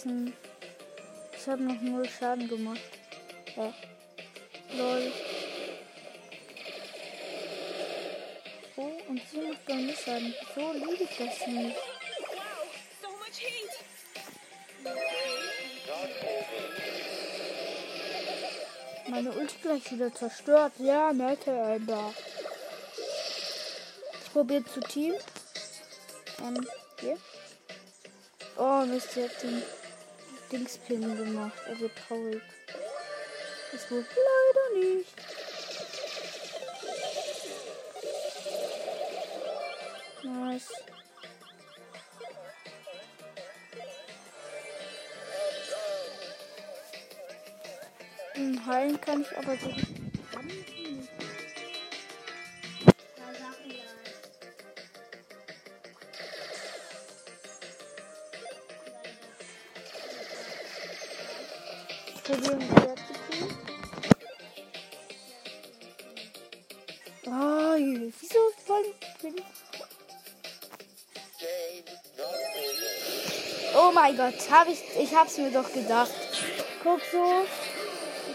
Bisschen. 0.06 0.34
Ich 1.38 1.48
habe 1.48 1.63
noch 1.63 1.82
null 1.82 2.08
Schaden 2.08 2.48
gemacht. 2.48 2.80
Hä? 3.56 3.74
Lol. 4.78 5.12
Oh, 8.78 8.91
und 9.08 9.22
sie 9.32 9.38
macht 9.38 9.65
bei 9.65 9.76
mir 9.76 9.96
Schaden. 9.96 10.34
So 10.56 10.74
liebe 10.74 11.04
ich 11.04 11.18
das 11.18 11.48
nicht. 11.48 11.78
Meine 19.08 19.32
Ulti 19.32 19.56
gleich 19.62 19.91
wieder 19.91 20.13
zerstört. 20.13 20.74
Ja, 20.80 21.13
nette 21.13 21.52
Ember. 21.52 22.13
Ich 24.24 24.34
probiere 24.34 24.65
zu 24.65 24.80
Team. 24.82 25.13
Ähm, 26.41 26.68
hier. 27.00 27.18
Oh, 28.58 28.86
Mist, 28.86 29.12
sie 29.12 29.24
hat 29.24 29.32
Dingspin 30.56 31.02
gemacht. 31.18 31.60
Also 31.68 31.89
traurig. 32.08 32.41
Das 33.74 33.91
wurde 33.91 34.06
leider 34.15 34.88
nicht. 34.88 35.15
Nice. 40.24 40.72
Hm, 48.34 48.65
heilen 48.65 49.02
kann 49.02 49.22
ich 49.22 49.38
aber 49.38 49.58
so. 49.58 50.05
Gott, 74.15 74.49
hab 74.51 74.67
ich, 74.67 74.82
ich 74.97 75.15
hab's 75.15 75.38
mir 75.38 75.51
doch 75.51 75.71
gedacht. 75.71 76.12
Guck 76.84 77.01
so. 77.12 77.45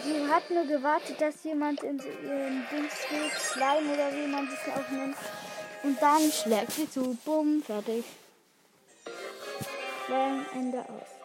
Sie 0.04 0.32
hat 0.32 0.50
nur 0.50 0.64
gewartet, 0.64 1.20
dass 1.20 1.44
jemand 1.44 1.82
in 1.82 1.98
ihren 1.98 2.66
Dings 2.70 2.94
geht, 3.08 3.40
Slime 3.40 3.92
oder 3.92 4.12
wie 4.12 4.26
man 4.26 4.48
das 4.48 4.74
auch 4.74 4.90
nennt. 4.90 5.16
Und 5.82 6.00
dann 6.00 6.30
schlägt 6.30 6.72
sie 6.72 6.90
zu. 6.90 7.16
Bumm, 7.24 7.62
fertig. 7.62 8.04
Bam, 10.08 10.46
Ende 10.54 10.80
aus. 10.80 11.19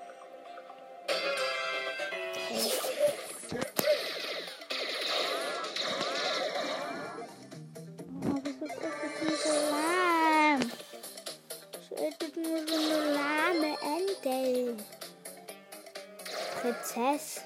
Prinzess. 16.95 17.41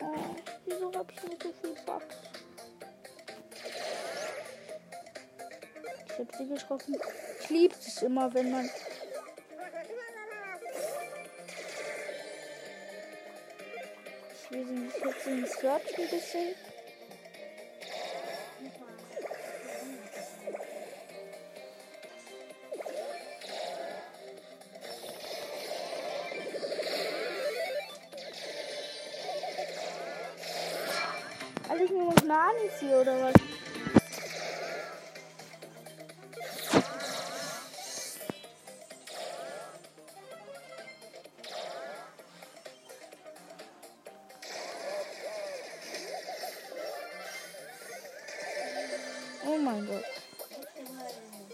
Oh, 0.00 0.36
wieso 0.66 0.92
hab 0.92 1.12
ich 1.12 1.22
nicht 1.22 1.42
so 1.44 1.52
viel 1.62 1.76
Box? 1.86 2.04
Ich 6.06 6.18
hab 6.18 6.34
sie 6.34 6.48
getroffen. 6.48 6.96
Ich 7.40 7.50
liebe 7.50 7.74
es 7.78 8.02
immer, 8.02 8.34
wenn 8.34 8.50
man. 8.50 8.68
Ich 14.34 14.50
will 14.50 14.66
sie 14.66 15.06
jetzt 15.06 15.26
in 15.28 15.46
Search 15.46 15.98
ein 15.98 16.10
bisschen. 16.10 16.54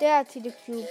Der 0.07 0.19
hat 0.19 0.29
viele 0.31 0.53
Cubes. 0.53 0.89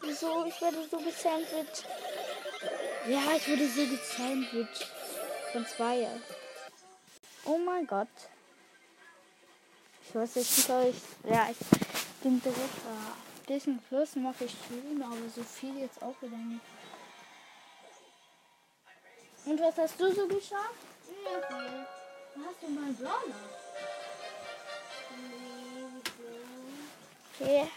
Wieso? 0.00 0.46
Ich 0.46 0.60
werde 0.60 0.76
so 0.88 0.98
gesandwiched. 0.98 1.86
Ja, 3.08 3.18
ich 3.36 3.48
wurde 3.48 3.68
so 3.68 3.84
gesandwiched. 3.84 4.86
Von 5.50 5.66
zwei. 5.66 6.06
Oh 7.44 7.58
mein 7.58 7.84
Gott. 7.84 8.06
Ich 10.08 10.14
weiß 10.14 10.36
jetzt 10.36 10.56
nicht, 10.56 10.70
ob 10.70 10.84
ich. 10.84 11.32
Ja, 11.32 11.48
ich 11.50 11.56
bin 12.22 12.40
direkt. 12.40 12.58
Äh, 12.60 13.48
Disney 13.48 13.78
Plus 13.88 14.14
mache 14.14 14.44
ich 14.44 14.52
schon, 14.68 15.02
aber 15.02 15.16
so 15.34 15.42
viel 15.42 15.78
jetzt 15.78 16.00
auch 16.00 16.14
wieder 16.22 16.36
nicht. 16.36 16.77
Und 19.48 19.58
was 19.60 19.78
hast 19.78 19.98
du 19.98 20.12
so 20.12 20.28
geschafft? 20.28 20.74
Hast 22.36 22.62
du 22.62 22.68
mal 22.68 22.92
Brawler? 22.92 23.34
Okay. 27.40 27.70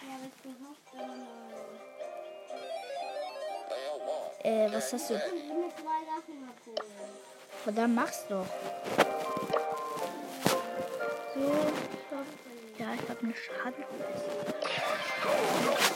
Äh, 4.44 4.70
was 4.74 4.92
hast 4.92 5.12
du? 5.12 5.22
Dann 7.74 7.96
mach's 7.96 8.28
doch. 8.28 8.46
So. 11.34 11.52
Ja, 12.80 12.94
ich 12.96 13.10
habe 13.10 13.20
eine 13.22 13.34
Schaden. 13.34 13.86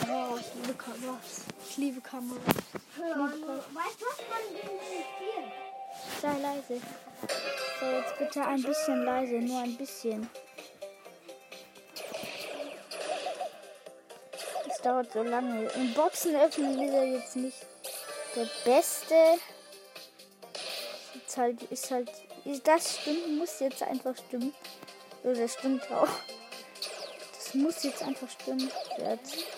Oh, 0.07 0.37
ich 0.39 0.53
liebe 0.53 0.73
Kameras. 0.75 1.45
Ich 1.67 1.77
liebe 1.77 1.99
Kameras. 1.99 2.41
Weißt 2.45 4.01
du, 4.01 4.05
was 4.05 4.21
man 4.29 4.39
denn 4.53 4.79
spielt? 5.03 5.64
Sei 6.21 6.37
leise. 6.39 6.81
So, 7.79 7.85
jetzt 7.85 8.17
bitte 8.17 8.45
ein 8.45 8.61
bisschen 8.61 9.03
leise, 9.03 9.35
nur 9.35 9.61
ein 9.61 9.75
bisschen. 9.75 10.29
Es 14.69 14.81
dauert 14.81 15.11
so 15.11 15.23
lange. 15.23 15.67
Im 15.75 15.93
Boxen 15.93 16.35
öffnen 16.35 16.79
ist 16.81 16.93
er 16.93 17.05
jetzt 17.05 17.35
nicht 17.35 17.57
der 18.35 18.47
Beste. 18.63 19.15
Ist 21.25 21.37
halt, 21.37 21.63
ist 21.63 21.91
halt, 21.91 22.09
das 22.63 22.97
stimmt, 22.97 23.37
muss 23.37 23.59
jetzt 23.59 23.83
einfach 23.83 24.15
stimmen. 24.15 24.53
Das 25.23 25.53
stimmt 25.53 25.91
auch. 25.91 26.07
Das 27.35 27.53
muss 27.53 27.83
jetzt 27.83 28.01
einfach 28.03 28.29
stimmen. 28.29 28.71
Jetzt. 28.97 29.54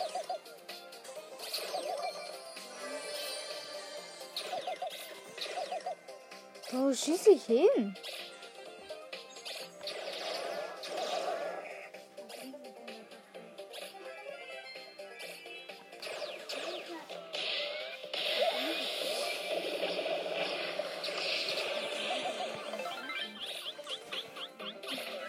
Wo 6.79 6.93
schieße 6.93 7.31
ich 7.31 7.43
hin? 7.45 7.95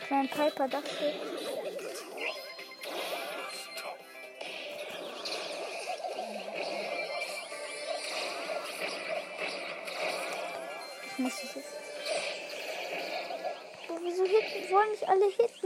Klein 0.06 0.28
Piper 0.28 0.68
dachte. 0.68 1.14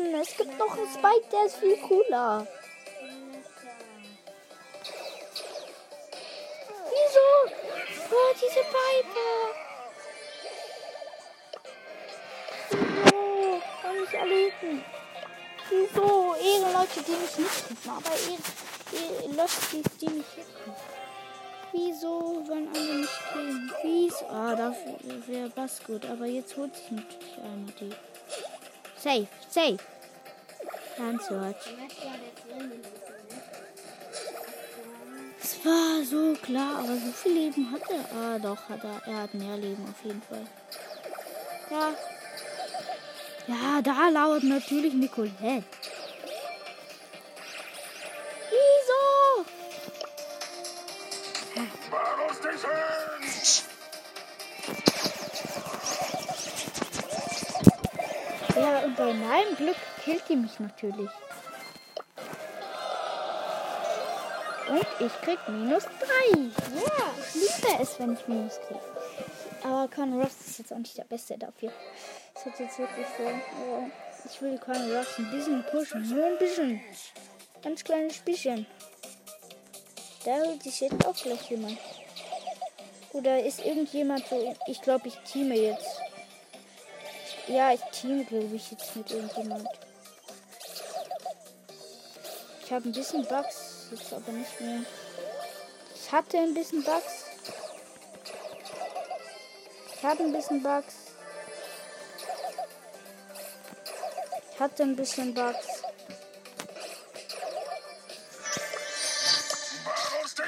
Alle 0.03 0.19
hitten? 0.19 0.21
Es 0.21 0.37
gibt 0.37 0.59
noch 0.59 0.77
einen 0.77 0.89
Spike, 0.89 1.27
der 1.31 1.47
ist 1.47 1.57
viel 1.57 1.77
cooler. 1.79 2.47
Wieso? 6.91 7.55
Oh, 8.11 8.35
diese 8.35 8.63
Piper. 8.73 9.33
Wieso? 12.71 13.61
Wollen 13.83 14.01
nicht 14.01 14.15
alle 14.15 14.35
hitten? 14.35 14.85
Wieso? 15.71 16.35
Ehrenleute, 16.35 17.03
die 17.07 17.13
mich 17.13 17.39
nicht 17.39 17.69
hitten, 17.69 17.91
aber 17.91 18.11
Ehren, 18.11 19.37
Leute, 19.37 19.91
die, 20.01 20.09
mich 20.09 20.27
hitten. 20.35 20.75
Wieso 21.73 22.47
wollen 22.47 22.69
alle 22.75 22.95
nicht 22.99 23.33
gehen? 23.33 23.73
Wieso? 23.83 24.27
Ah, 24.29 24.55
dafür 24.55 24.99
wäre 25.27 25.49
Bass 25.49 25.81
gut, 25.87 26.05
aber 26.05 26.27
jetzt 26.27 26.55
holt 26.59 26.75
sich 26.77 26.91
natürlich 26.91 27.39
einer 27.39 27.73
die. 27.81 27.91
Safe, 28.99 29.27
safe. 29.49 29.79
Ganz 30.97 31.31
hört. 31.31 31.57
Es 35.43 35.65
war 35.65 36.05
so 36.05 36.35
klar, 36.41 36.79
aber 36.79 36.95
so 36.97 37.13
viel 37.13 37.33
Leben 37.33 37.73
hat 37.73 37.83
er. 37.91 38.05
Ah, 38.17 38.39
doch, 38.39 38.69
hat 38.69 38.85
er. 38.85 39.03
Er 39.07 39.23
hat 39.23 39.35
mehr 39.35 39.57
Leben 39.57 39.85
auf 39.89 40.05
jeden 40.05 40.23
Fall. 40.23 40.47
Ja. 41.71 41.95
Ja, 43.47 43.83
da 43.83 44.09
lauert 44.09 44.45
natürlich 44.45 44.95
Nicolette. 44.95 45.65
Wieso? 48.51 49.45
Ja, 58.55 58.79
und 58.85 58.97
bei 58.97 59.13
meinem 59.13 59.57
Glück 59.57 59.77
killt 60.05 60.29
die 60.29 60.37
mich 60.37 60.59
natürlich. 60.59 61.11
Und 64.69 64.87
ich 65.01 65.13
krieg 65.23 65.39
minus 65.49 65.85
3. 65.85 65.91
Ja, 66.35 67.11
ich 67.19 67.35
liebe 67.35 67.83
es, 67.83 67.99
wenn 67.99 68.15
ich 68.15 68.27
minus 68.29 68.59
kriege. 68.67 68.81
Aber 69.63 69.89
Conor 69.89 70.23
Ross 70.23 70.35
ist 70.47 70.59
jetzt 70.59 70.73
auch 70.73 70.79
nicht 70.79 70.97
der 70.97 71.05
Beste 71.05 71.37
dafür. 71.37 71.73
Das 72.35 72.47
hat 72.47 72.59
jetzt 72.59 72.79
wirklich 72.79 73.07
so. 73.19 73.25
Aber 73.25 73.87
ich 74.25 74.41
will 74.41 74.59
Conor 74.59 74.99
Ross 74.99 75.19
ein 75.19 75.31
bisschen 75.31 75.65
pushen. 75.71 76.09
Nur 76.09 76.25
ein 76.25 76.39
bisschen. 76.39 76.81
Ganz 77.63 77.85
kleines 77.85 78.19
bisschen. 78.19 78.67
Da 80.25 80.33
holt 80.45 80.63
sich 80.63 80.81
jetzt 80.81 81.05
auch 81.05 81.15
gleich 81.15 81.51
jemand. 81.51 81.79
Oder 83.13 83.45
ist 83.45 83.65
irgendjemand 83.65 84.27
so. 84.27 84.55
Ich 84.67 84.81
glaube, 84.81 85.09
ich 85.09 85.17
teame 85.31 85.57
jetzt. 85.57 86.01
Ja, 87.47 87.73
ich 87.73 87.81
teame, 87.91 88.25
glaube 88.25 88.55
ich, 88.55 88.71
jetzt 88.71 88.97
mit 88.97 89.11
irgendjemand. 89.11 89.69
Ich 92.73 92.75
habe 92.75 92.89
ein 92.89 92.93
bisschen 92.93 93.27
Bugs, 93.27 93.89
jetzt 93.91 94.15
aber 94.15 94.33
nicht 94.33 94.59
mehr. 94.59 94.81
Ich 95.95 96.11
hatte 96.11 96.39
ein 96.39 96.55
bisschen 96.55 96.83
Bugs. 96.83 97.27
Ich 99.95 100.03
hatte 100.03 100.23
ein 100.23 100.33
bisschen 100.33 100.63
Bugs. 100.63 100.95
Ich 104.55 104.59
hatte 104.59 104.83
ein 104.85 104.97
bisschen 104.97 105.35
Bugs. 105.35 105.67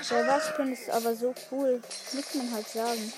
Der 0.09 0.27
Waschpin 0.27 0.73
ist 0.73 0.89
aber 0.89 1.15
so 1.15 1.35
cool. 1.51 1.83
Muss 2.15 2.35
man 2.37 2.55
halt 2.55 2.69
sagen. 2.69 3.13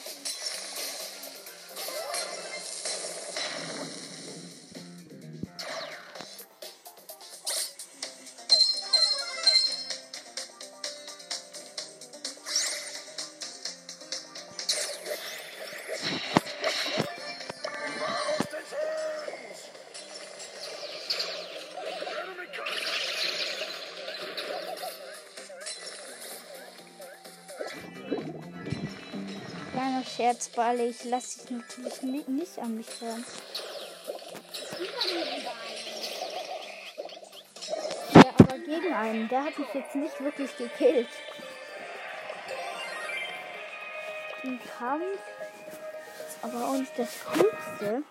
Kleiner 29.77 30.03
Scherzball, 30.07 30.81
ich 30.81 31.05
lasse 31.05 31.41
dich 31.41 31.51
natürlich 31.51 32.01
ni- 32.01 32.25
nicht 32.29 32.59
an 32.59 32.79
mich 32.79 32.87
hören. 32.99 33.23
Ja, 38.15 38.23
aber 38.39 38.59
gegen 38.59 38.95
einen. 38.95 39.29
Der 39.29 39.45
hat 39.45 39.59
mich 39.59 39.69
jetzt 39.75 39.95
nicht 39.95 40.19
wirklich 40.19 40.57
gekillt. 40.57 41.09
Im 44.45 44.59
Kampf 44.79 45.21
aber 46.41 46.69
auch 46.69 46.79
nicht 46.79 46.99
das 46.99 47.11
Coolste. 47.27 48.03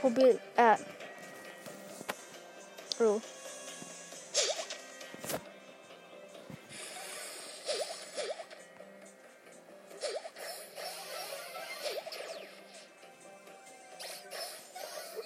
Probier. 0.00 0.38
Äh. 0.56 0.76
So. 2.98 3.20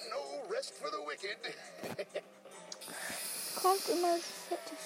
No 0.09 0.19
rest 0.49 0.73
for 0.75 0.89
the 0.89 1.01
wicked. 1.07 1.37
Kommt 3.61 3.89
immer 3.89 4.17
fertig. 4.47 4.77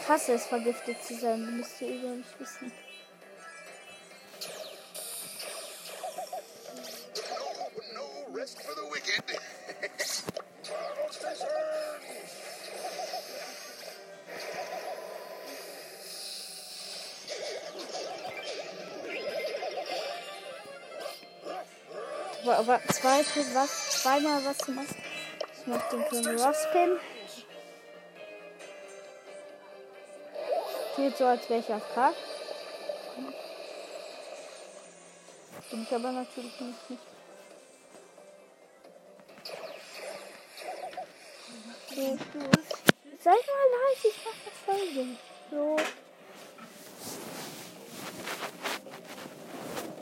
Ich 0.00 0.08
hasse 0.08 0.32
es, 0.34 0.46
vergiftet 0.46 1.02
zu 1.02 1.14
sein. 1.14 1.44
Du 1.46 1.52
musst 1.52 1.80
ihr 1.80 1.88
über 1.88 2.08
mich 2.08 2.26
wissen. 2.38 2.72
Wa- 22.66 22.80
Zwei, 22.92 23.20
was, 23.54 24.02
zweimal 24.02 24.44
was 24.44 24.58
du 24.58 24.72
machst. 24.72 24.94
Ich 25.60 25.66
mach 25.66 25.88
den 25.90 26.04
den 26.10 26.38
Rospin. 26.40 26.98
Geht 30.96 31.16
so, 31.16 31.26
als 31.26 31.48
wäre 31.50 31.60
ich 31.60 31.72
AFK. 31.72 32.14
Bin 35.70 35.82
ich 35.82 35.92
aber 35.94 36.12
natürlich 36.12 36.60
nicht. 36.60 36.78
So, 41.94 42.18
Sei 43.22 43.30
mal 43.30 43.68
leise, 43.74 44.08
ich 44.08 44.20
mach 44.24 44.38
eine 44.42 44.78
Folge. 44.78 45.16
So. 45.50 45.76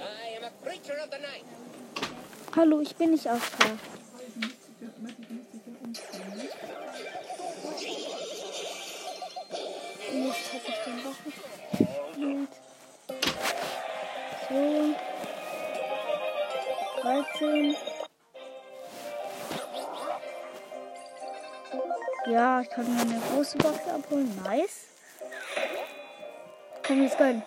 I 0.01 0.37
am 0.37 0.45
a 0.45 0.51
creature 0.65 0.99
of 1.03 1.11
the 1.11 1.19
night. 1.19 1.45
Hallo, 2.55 2.81
ich 2.81 2.95
bin 2.97 3.13
nicht 3.13 3.27
AFK. 3.27 3.65
Jetzt 10.13 10.53
hab 10.53 10.69
ich 10.69 10.79
den 10.85 11.03
doch 11.03 11.19
nicht. 11.25 11.39
Gut. 12.15 12.49
So. 14.51 14.95
13. 17.01 17.77
Ja, 22.27 22.61
ich 22.61 22.69
kann 22.69 22.95
mir 22.95 23.01
eine 23.01 23.21
große 23.33 23.57
Box 23.57 23.89
abholen. 23.89 24.31
Nice. 24.45 24.89
Komm, 26.87 27.03
jetzt 27.03 27.17
gönnen. 27.17 27.43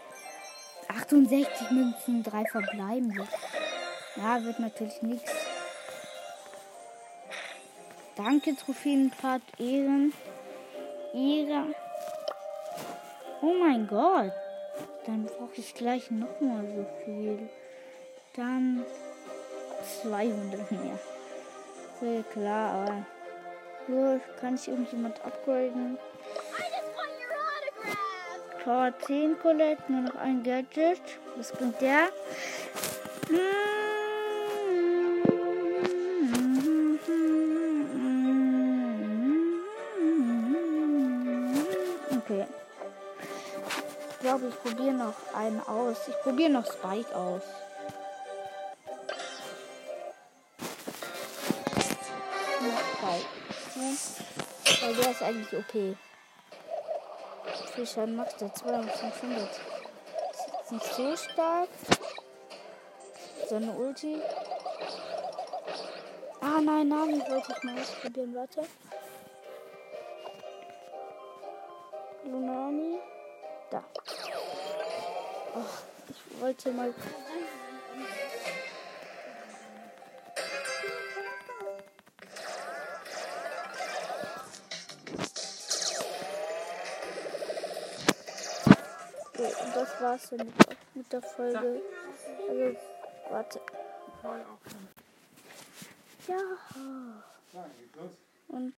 68 0.87 1.69
Münzen, 1.69 2.23
3 2.23 2.45
verbleiben. 2.45 3.27
Ja, 4.15 4.43
wird 4.43 4.59
natürlich 4.59 5.01
nichts. 5.01 5.31
Danke, 8.15 8.55
Trophäenpart 8.55 9.41
Ehren. 9.59 10.13
Ehre. 11.13 11.65
Oh 13.41 13.53
mein 13.59 13.87
Gott. 13.87 14.31
Dann 15.05 15.25
brauche 15.25 15.55
ich 15.57 15.73
gleich 15.73 16.09
nochmal 16.11 16.65
so 16.75 16.85
viel. 17.03 17.49
Dann 18.35 18.85
200 20.01 20.71
mehr. 20.71 20.97
Sehr 21.99 22.23
klar, 22.23 22.71
aber. 22.71 23.05
So, 23.87 24.19
kann 24.39 24.55
ich 24.55 24.67
irgendjemand 24.67 25.23
upgraden? 25.23 25.99
Power 28.63 28.91
10 29.05 29.37
Colette, 29.39 29.83
nur 29.89 30.01
noch 30.01 30.15
ein 30.15 30.41
Gadget. 30.41 31.01
Was 31.35 31.51
bringt 31.51 31.79
der? 31.81 32.07
Okay. 33.25 33.74
Probiere 44.85 45.03
noch 45.03 45.33
einen 45.33 45.61
aus. 45.61 45.97
Ich 46.07 46.21
probiere 46.21 46.51
noch 46.51 46.65
Spike 46.65 47.15
aus. 47.15 47.41
Spike. 52.93 53.25
Weil 54.81 54.95
der 54.95 55.11
ist 55.11 55.23
eigentlich 55.23 55.53
OP. 55.53 55.97
Wie 57.75 57.85
Schaden 57.85 58.15
macht 58.15 58.39
der? 58.39 58.53
2500. 58.53 59.49
Ist 60.63 60.71
nicht 60.71 60.93
so 60.93 61.15
stark. 61.15 61.69
Seine 63.49 63.71
Ulti. 63.71 64.21
Ah 66.41 66.61
nein, 66.61 66.89
Nami 66.89 67.19
wollte 67.27 67.55
ich 67.57 67.63
mal 67.63 67.79
ausprobieren. 67.79 68.35
Warte. 68.35 68.67
Wollte 76.45 76.71
mal. 76.73 76.93
So, 89.33 89.43
und 89.43 89.75
das 89.75 90.01
war's 90.01 90.29
dann 90.29 90.53
mit, 90.93 91.11
der 91.11 91.21
Folge. 91.23 91.81
Also, 92.47 92.77
warte. 93.31 93.59
Ja. 96.27 96.37